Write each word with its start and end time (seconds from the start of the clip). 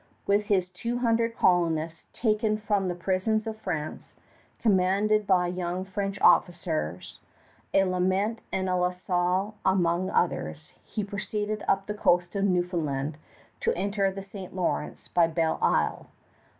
With 0.25 0.45
his 0.45 0.67
two 0.69 0.97
hundred 0.97 1.37
colonists, 1.37 2.07
taken 2.11 2.57
from 2.57 2.87
the 2.87 2.95
prisons 2.95 3.45
of 3.45 3.61
France, 3.61 4.15
commanded 4.59 5.27
by 5.27 5.45
young 5.45 5.85
French 5.85 6.19
officers, 6.21 7.19
a 7.71 7.83
Lament 7.83 8.39
and 8.51 8.67
a 8.67 8.75
La 8.75 8.89
Salle 8.93 9.53
among 9.63 10.09
others, 10.09 10.71
he 10.83 11.03
proceeded 11.03 11.63
up 11.67 11.85
the 11.85 11.93
coast 11.93 12.35
of 12.35 12.45
Newfoundland 12.45 13.19
to 13.59 13.75
enter 13.75 14.09
the 14.11 14.23
St. 14.23 14.55
Lawrence 14.55 15.07
by 15.07 15.27
Belle 15.27 15.59
Isle. 15.61 16.07